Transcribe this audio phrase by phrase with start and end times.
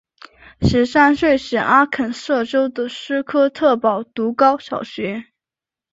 [0.63, 5.25] 十三岁时阿肯色州的斯科特堡读高小学。